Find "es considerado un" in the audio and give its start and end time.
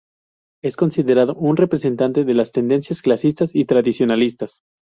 0.63-1.57